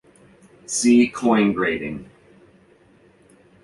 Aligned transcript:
See 0.65 1.09
coin 1.09 1.53
grading. 1.53 2.09